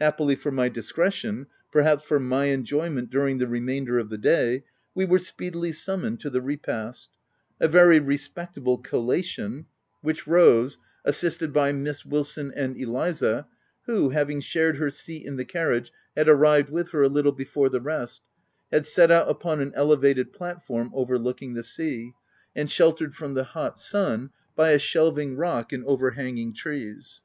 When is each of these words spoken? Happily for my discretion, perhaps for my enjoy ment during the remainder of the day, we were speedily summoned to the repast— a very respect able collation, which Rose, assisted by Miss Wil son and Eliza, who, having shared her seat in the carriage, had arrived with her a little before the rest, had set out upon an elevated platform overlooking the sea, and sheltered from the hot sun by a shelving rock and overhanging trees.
Happily 0.00 0.36
for 0.36 0.50
my 0.50 0.70
discretion, 0.70 1.48
perhaps 1.70 2.02
for 2.06 2.18
my 2.18 2.46
enjoy 2.46 2.88
ment 2.88 3.10
during 3.10 3.36
the 3.36 3.46
remainder 3.46 3.98
of 3.98 4.08
the 4.08 4.16
day, 4.16 4.64
we 4.94 5.04
were 5.04 5.18
speedily 5.18 5.70
summoned 5.70 6.18
to 6.20 6.30
the 6.30 6.40
repast— 6.40 7.10
a 7.60 7.68
very 7.68 7.98
respect 7.98 8.56
able 8.56 8.78
collation, 8.78 9.66
which 10.00 10.26
Rose, 10.26 10.78
assisted 11.04 11.52
by 11.52 11.72
Miss 11.72 12.06
Wil 12.06 12.24
son 12.24 12.54
and 12.56 12.78
Eliza, 12.78 13.48
who, 13.84 14.08
having 14.08 14.40
shared 14.40 14.78
her 14.78 14.88
seat 14.88 15.26
in 15.26 15.36
the 15.36 15.44
carriage, 15.44 15.92
had 16.16 16.26
arrived 16.26 16.70
with 16.70 16.92
her 16.92 17.02
a 17.02 17.08
little 17.10 17.32
before 17.32 17.68
the 17.68 17.78
rest, 17.78 18.22
had 18.72 18.86
set 18.86 19.10
out 19.10 19.28
upon 19.28 19.60
an 19.60 19.72
elevated 19.74 20.32
platform 20.32 20.90
overlooking 20.94 21.52
the 21.52 21.62
sea, 21.62 22.14
and 22.54 22.70
sheltered 22.70 23.14
from 23.14 23.34
the 23.34 23.44
hot 23.44 23.78
sun 23.78 24.30
by 24.54 24.70
a 24.70 24.78
shelving 24.78 25.36
rock 25.36 25.70
and 25.70 25.84
overhanging 25.84 26.54
trees. 26.54 27.20